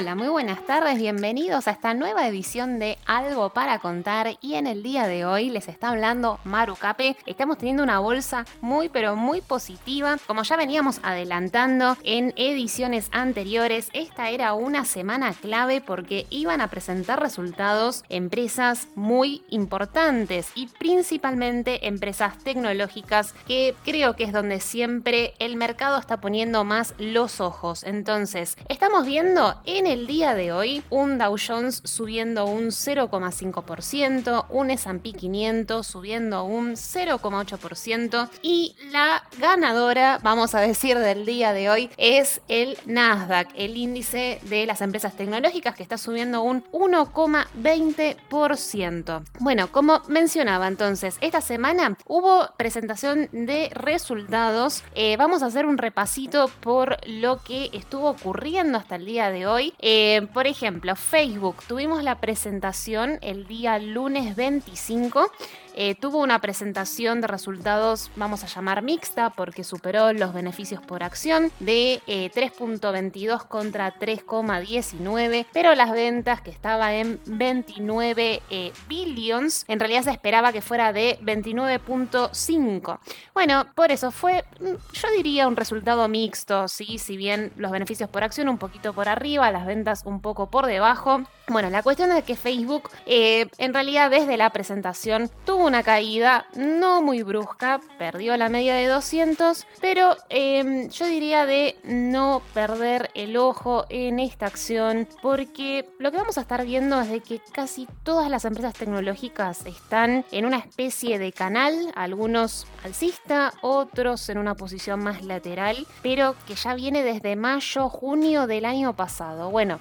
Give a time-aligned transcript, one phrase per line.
[0.00, 4.66] Hola, muy buenas tardes, bienvenidos a esta nueva edición de Algo para contar y en
[4.66, 7.18] el día de hoy les está hablando Maru Cape.
[7.26, 10.16] Estamos teniendo una bolsa muy pero muy positiva.
[10.26, 16.68] Como ya veníamos adelantando en ediciones anteriores, esta era una semana clave porque iban a
[16.68, 25.34] presentar resultados empresas muy importantes y principalmente empresas tecnológicas que creo que es donde siempre
[25.40, 27.84] el mercado está poniendo más los ojos.
[27.84, 34.70] Entonces, estamos viendo en el día de hoy, un Dow Jones subiendo un 0,5%, un
[34.70, 41.90] S&P 500 subiendo un 0,8% y la ganadora, vamos a decir, del día de hoy
[41.96, 49.24] es el Nasdaq, el índice de las empresas tecnológicas que está subiendo un 1,20%.
[49.40, 54.84] Bueno, como mencionaba entonces, esta semana hubo presentación de resultados.
[54.94, 59.48] Eh, vamos a hacer un repasito por lo que estuvo ocurriendo hasta el día de
[59.48, 65.32] hoy eh, por ejemplo, Facebook, tuvimos la presentación el día lunes 25
[65.74, 71.02] eh, tuvo una presentación de resultados, vamos a llamar mixta, porque superó los beneficios por
[71.02, 79.64] acción de 3.22 eh, contra 3,19, pero las ventas que estaba en 29 eh, billions,
[79.68, 82.98] en realidad se esperaba que fuera de 29.5.
[83.34, 86.98] Bueno, por eso fue, mm, yo diría, un resultado mixto, ¿sí?
[86.98, 90.66] si bien los beneficios por acción un poquito por arriba, las ventas un poco por
[90.66, 91.22] debajo.
[91.48, 97.02] Bueno, la cuestión es que Facebook en realidad desde la presentación tuvo una caída no
[97.02, 103.36] muy brusca, perdió la media de 200, pero em, yo diría de no perder el
[103.36, 107.86] ojo en esta acción, porque lo que vamos a estar viendo es de que casi
[108.02, 114.54] todas las empresas tecnológicas están en una especie de canal, algunos alcista, otros en una
[114.54, 119.50] posición más lateral, pero que ya viene desde mayo, junio del año pasado.
[119.50, 119.80] Bueno,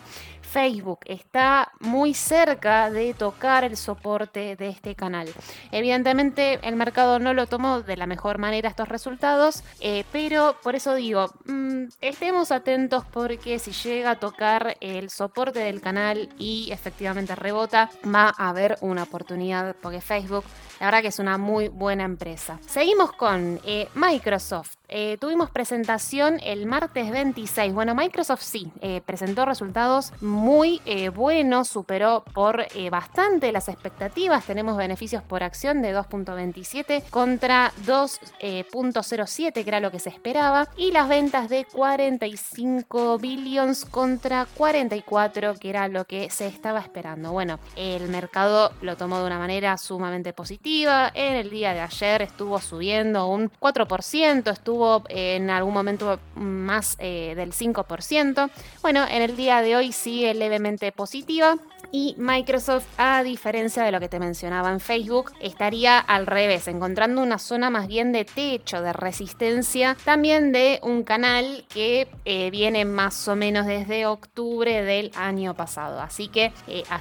[0.50, 5.30] Facebook está muy cerca de tocar el soporte de este canal.
[5.72, 10.76] Evidentemente el mercado no lo tomó de la mejor manera estos resultados, eh, pero por
[10.76, 16.70] eso digo, mm, estemos atentos porque si llega a tocar el soporte del canal y
[16.72, 20.46] efectivamente rebota, va a haber una oportunidad porque Facebook
[20.80, 22.58] la verdad que es una muy buena empresa.
[22.66, 24.76] Seguimos con eh, Microsoft.
[24.88, 27.74] Eh, tuvimos presentación el martes 26.
[27.74, 28.72] Bueno, Microsoft sí,
[29.06, 30.82] presentó resultados muy
[31.14, 34.46] buenos, superó por bastante las expectativas.
[34.46, 40.70] Tenemos beneficios por acción de 2.27 contra 2.07, que era lo que se esperaba.
[40.78, 47.34] Y las ventas de 45 billions contra 44, que era lo que se estaba esperando.
[47.34, 52.22] Bueno, el mercado lo tomó de una manera sumamente positiva en el día de ayer
[52.22, 58.50] estuvo subiendo un 4%, estuvo en algún momento más eh, del 5%.
[58.82, 61.58] Bueno, en el día de hoy sigue levemente positiva.
[61.92, 67.22] Y Microsoft, a diferencia de lo que te mencionaba en Facebook, estaría al revés, encontrando
[67.22, 72.86] una zona más bien de techo, de resistencia, también de un canal que eh, viene
[72.86, 76.00] más o menos desde octubre del año pasado.
[76.00, 76.98] Así que eh, a,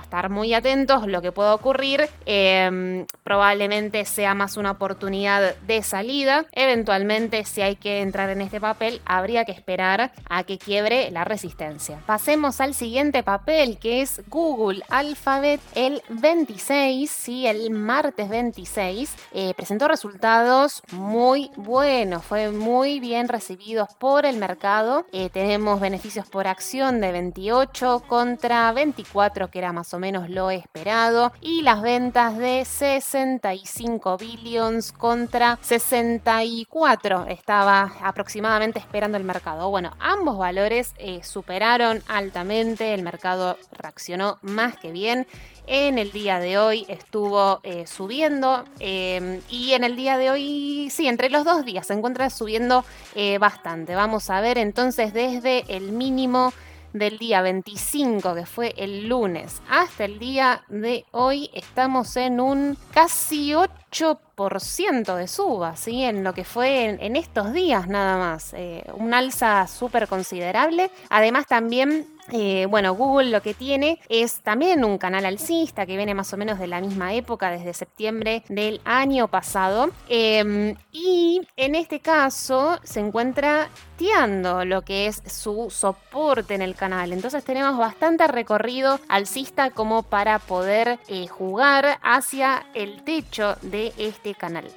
[0.00, 2.08] estar, muy atentos lo que pueda ocurrir.
[2.24, 6.46] Em, probablemente sea más una oportunidad de salida.
[6.52, 11.24] Eventualmente, si hay que entrar en este papel, habría que esperar a que quiebre la
[11.24, 11.98] resistencia.
[12.06, 19.54] Pasemos al siguiente papel, que es Google Alphabet el 26, sí, el martes 26, eh,
[19.54, 25.06] presentó resultados muy buenos, fue muy bien recibidos por el mercado.
[25.12, 30.50] Eh, tenemos beneficios por acción de 28 contra 24, que era más o menos lo
[30.50, 39.70] esperado, y las ventas de 65 billions contra 64 estaba aproximadamente esperando el mercado.
[39.70, 45.26] Bueno, ambos valores eh, superaron altamente, el mercado reaccionó más que bien.
[45.66, 50.88] En el día de hoy estuvo eh, subiendo em, y en el día de hoy,
[50.90, 52.84] sí, entre los dos días se encuentra subiendo
[53.14, 53.94] eh, bastante.
[53.94, 56.54] Vamos a ver entonces desde el mínimo
[56.92, 62.78] del día 25, que fue el lunes, hasta el día de hoy, estamos en un
[62.92, 66.02] casi 8% de suba, ¿sí?
[66.02, 68.54] En lo que fue en, estos días nada más.
[68.54, 70.90] Eh, un alza súper considerable.
[71.10, 76.14] Además también eh, bueno, Google lo que tiene es también un canal alcista que viene
[76.14, 79.90] más o menos de la misma época, desde septiembre del año pasado.
[80.08, 86.74] Em, y en este caso se encuentra tiando lo que es su soporte en el
[86.74, 87.12] canal.
[87.12, 94.34] Entonces tenemos bastante recorrido alcista como para poder eh, jugar hacia el techo de este
[94.34, 94.68] canal.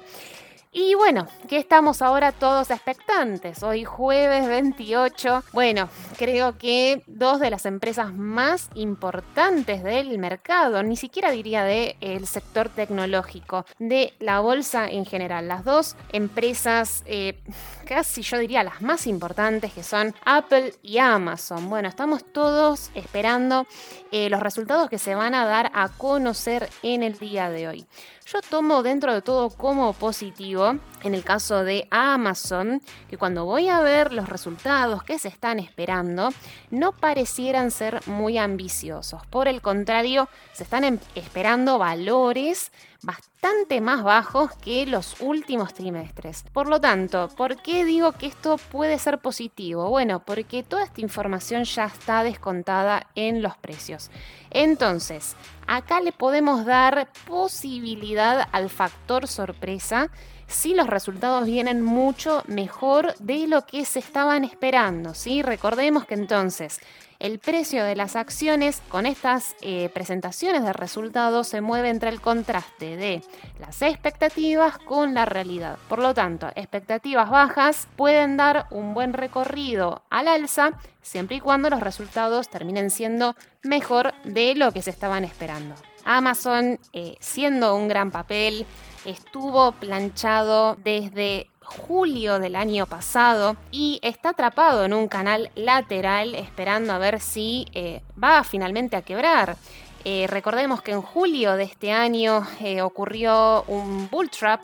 [0.74, 3.62] Y bueno, que estamos ahora todos expectantes.
[3.62, 5.44] Hoy jueves 28.
[5.52, 12.26] Bueno, creo que dos de las empresas más importantes del mercado, ni siquiera diría del
[12.26, 15.46] sector tecnológico, de la bolsa en general.
[15.46, 17.38] Las dos empresas, eh,
[17.84, 21.68] casi yo diría las más importantes, que son Apple y Amazon.
[21.68, 23.66] Bueno, estamos todos esperando
[24.10, 27.86] eh, los resultados que se van a dar a conocer en el día de hoy.
[28.32, 32.80] Yo tomo dentro de todo como positivo, en el caso de Amazon,
[33.10, 36.30] que cuando voy a ver los resultados que se están esperando,
[36.70, 39.26] no parecieran ser muy ambiciosos.
[39.26, 46.44] Por el contrario, se están em, esperando valores bastante más bajos que los últimos trimestres.
[46.52, 49.90] Por lo tanto, ¿por qué digo que esto puede ser positivo?
[49.90, 54.10] Bueno, porque toda esta información ya está descontada en los precios.
[54.50, 55.36] Entonces,
[55.76, 60.10] acá le podemos dar posibilidad al factor sorpresa
[60.46, 65.14] si los resultados vienen mucho mejor de lo que se estaban esperando.
[65.14, 65.40] ¿sí?
[65.40, 66.78] Recordemos que entonces
[67.22, 72.20] el precio de las acciones con estas eh, presentaciones de resultados se mueve entre el
[72.20, 73.22] contraste de
[73.60, 75.78] las expectativas con la realidad.
[75.88, 81.70] Por lo tanto, expectativas bajas pueden dar un buen recorrido al alza siempre y cuando
[81.70, 85.76] los resultados terminen siendo mejor de lo que se estaban esperando.
[86.04, 88.66] Amazon, eh, siendo un gran papel,
[89.04, 96.92] estuvo planchado desde julio del año pasado y está atrapado en un canal lateral esperando
[96.92, 99.56] a ver si eh, va finalmente a quebrar.
[100.04, 104.60] Eh, recordemos que en julio de este año eh, ocurrió un bull trap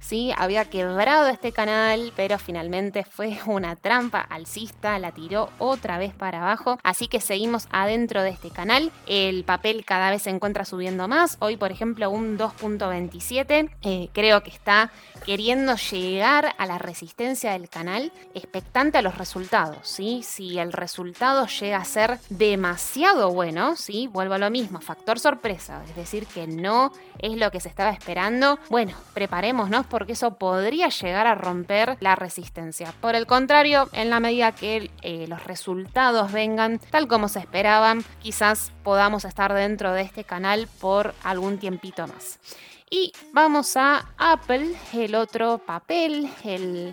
[0.00, 0.32] ¿sí?
[0.36, 6.42] Había quebrado este canal, pero finalmente fue una trampa alcista, la tiró otra vez para
[6.42, 8.90] abajo, así que seguimos adentro de este canal.
[9.06, 14.42] El papel cada vez se encuentra subiendo más, hoy por ejemplo un 2.27, eh, creo
[14.42, 14.90] que está
[15.24, 20.22] queriendo llegar a la resistencia del canal, expectante a los resultados, ¿sí?
[20.24, 24.06] Si el resultado llega a ser demasiado bueno, ¿sí?
[24.06, 27.90] Vuelvo a lo mismo, factor sorpresa, es decir, que no es lo que se estaba
[27.90, 32.94] esperando, bueno, preparémonos porque eso podría llegar a romper la resistencia.
[33.02, 38.02] Por el contrario, en la medida que eh, los resultados vengan tal como se esperaban,
[38.22, 42.38] quizás podamos estar dentro de este canal por algún tiempito más.
[42.92, 46.92] Y vamos a Apple, el otro papel, el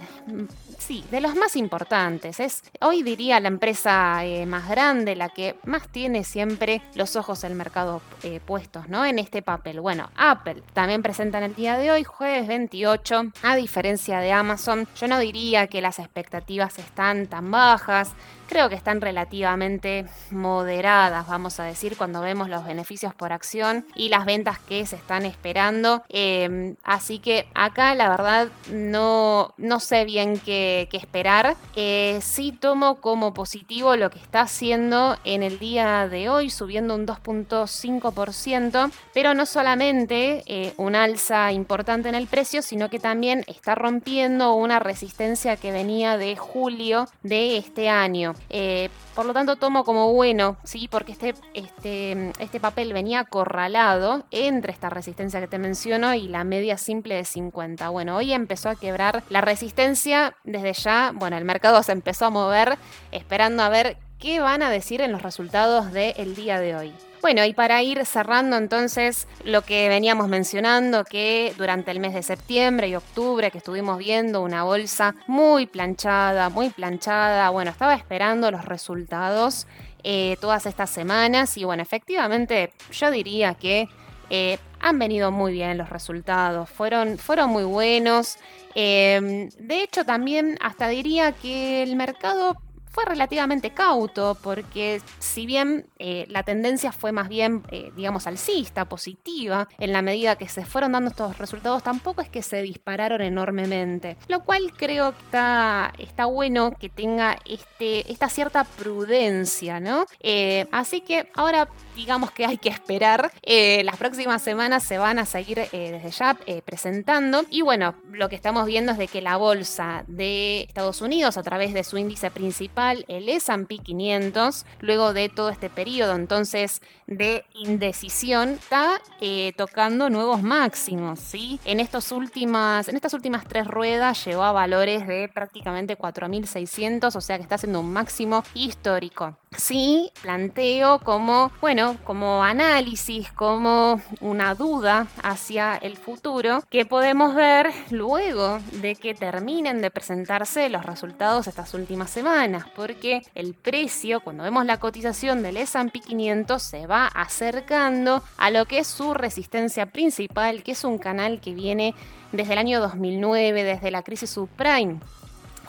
[0.77, 2.39] sí, de los más importantes.
[2.39, 7.41] Es hoy diría la empresa eh, más grande, la que más tiene siempre los ojos
[7.41, 9.05] del mercado eh, puestos, ¿no?
[9.05, 9.81] En este papel.
[9.81, 14.87] Bueno, Apple también presenta en el día de hoy, jueves 28, a diferencia de Amazon.
[14.99, 18.11] Yo no diría que las expectativas están tan bajas.
[18.47, 24.07] Creo que están relativamente moderadas, vamos a decir, cuando vemos los beneficios por acción y
[24.07, 26.03] las ventas que se están esperando.
[26.07, 31.55] Em, así que acá la verdad no, no sé bien qué, esperar.
[31.75, 36.95] Eh, sí tomo como positivo lo que está haciendo en el día de hoy, subiendo
[36.95, 43.43] un 2.5%, pero no solamente eh, un alza importante en el precio, sino que también
[43.45, 48.36] está rompiendo una resistencia que venía de julio de este año.
[48.49, 50.87] Eh, por lo tanto, tomo como bueno, ¿sí?
[50.87, 56.43] Porque este, este, este papel venía acorralado entre esta resistencia que te menciono y la
[56.43, 57.89] media simple de 50.
[57.89, 61.11] Bueno, hoy empezó a quebrar la resistencia desde ya.
[61.13, 62.77] Bueno, el mercado se empezó a mover
[63.11, 66.93] esperando a ver qué van a decir en los resultados del día de hoy.
[67.21, 72.23] Bueno, y para ir cerrando entonces lo que veníamos mencionando, que durante el mes de
[72.23, 78.51] septiembre y octubre que estuvimos viendo una bolsa muy planchada, muy planchada, bueno, estaba esperando
[78.51, 79.67] los resultados
[80.03, 83.89] eh, todas estas semanas y bueno, efectivamente yo diría que
[84.29, 88.37] eh, han venido muy bien los resultados, fueron, fueron muy buenos.
[88.75, 92.57] Eh, de hecho, también hasta diría que el mercado
[92.97, 98.85] fue relativamente cauto porque si bien eh, la tendencia fue más bien, eh, digamos, alcista,
[98.85, 103.21] positiva, en la medida que se fueron dando estos resultados, tampoco es que se dispararon
[103.21, 104.17] enormemente.
[104.27, 110.07] Lo cual creo que está, bueno que tenga este, esta cierta prudencia, ¿no?
[110.19, 113.31] Eh, así que ahora digamos que hay que esperar.
[113.43, 117.43] las próximas semanas se van a seguir desde ya presentando.
[117.49, 121.43] Y bueno, lo que estamos viendo es de que la bolsa de Estados Unidos, a
[121.43, 127.45] través de su índice principal, el S&P 500, luego de todo este periodo entonces de
[127.53, 131.59] indecisión, está eh, tocando nuevos máximos, ¿sí?
[131.65, 137.21] En, estos últimas, en estas últimas tres ruedas llegó a valores de prácticamente 4.600, o
[137.21, 144.55] sea que está haciendo un máximo histórico sí planteo como, bueno, como análisis, como una
[144.55, 151.47] duda hacia el futuro que podemos ver luego de que terminen de presentarse los resultados
[151.47, 157.07] estas últimas semanas, porque el precio, cuando vemos la cotización del S&P 500, se va
[157.07, 161.95] acercando a lo que es su resistencia principal, que es un canal que viene
[162.31, 164.99] desde el año 2009, desde la crisis subprime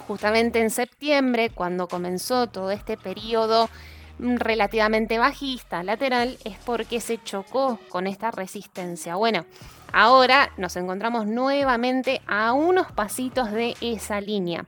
[0.09, 3.69] justamente en septiembre, cuando comenzó todo este periodo
[4.19, 9.17] relativamente bajista, lateral, es porque se chocó con esta resistencia.
[9.17, 9.45] Bueno,
[9.93, 14.65] ahora nos encontramos nuevamente a unos pasitos de esa línea.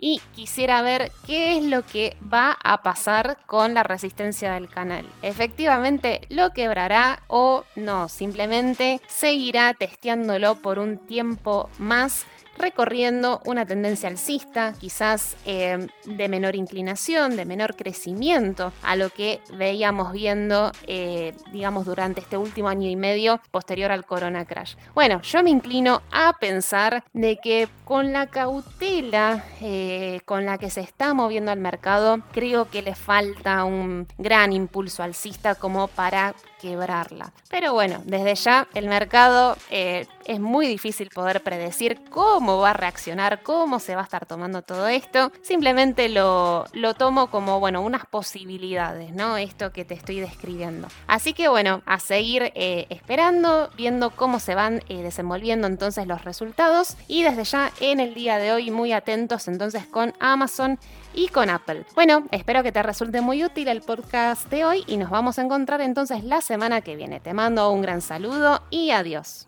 [0.00, 5.04] Y quisiera ver qué es lo que va a pasar con la resistencia del canal.
[5.22, 12.26] Efectivamente, lo quebrará o no, simplemente seguirá testeándolo por un tiempo más
[12.58, 19.40] recorriendo una tendencia alcista, quizás eh, de menor inclinación, de menor crecimiento a lo que
[19.54, 24.74] veíamos viendo, eh, digamos, durante este último año y medio posterior al Corona Crash.
[24.94, 30.70] Bueno, yo me inclino a pensar de que con la cautela eh, con la que
[30.70, 36.34] se está moviendo el mercado, creo que le falta un gran impulso alcista como para
[36.60, 37.32] quebrarla.
[37.50, 42.72] Pero bueno, desde ya el mercado eh, es muy difícil poder predecir cómo va a
[42.74, 45.32] reaccionar, cómo se va a estar tomando todo esto.
[45.42, 49.36] Simplemente lo, lo tomo como, bueno, unas posibilidades, ¿no?
[49.36, 50.88] Esto que te estoy describiendo.
[51.06, 56.24] Así que bueno, a seguir eh, esperando, viendo cómo se van eh, desenvolviendo entonces los
[56.24, 56.96] resultados.
[57.06, 60.78] Y desde ya en el día de hoy muy atentos entonces con Amazon
[61.14, 61.84] y con Apple.
[61.94, 65.42] Bueno, espero que te resulte muy útil el podcast de hoy y nos vamos a
[65.42, 67.20] encontrar entonces la semana que viene.
[67.20, 69.46] Te mando un gran saludo y adiós.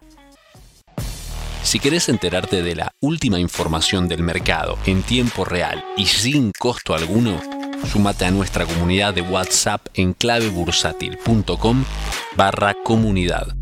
[1.63, 6.95] Si querés enterarte de la última información del mercado en tiempo real y sin costo
[6.95, 7.41] alguno,
[7.87, 11.85] súmate a nuestra comunidad de WhatsApp en clavebursátil.com
[12.37, 13.55] barra comunidad,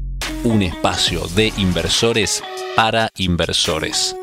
[0.44, 2.42] un espacio de inversores
[2.76, 4.14] para inversores.